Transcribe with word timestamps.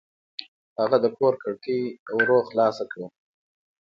هغه 0.79 0.97
د 1.03 1.05
کور 1.17 1.33
کړکۍ 1.43 1.79
ورو 2.15 2.37
خلاصه 2.49 2.83
کړه. 2.91 3.07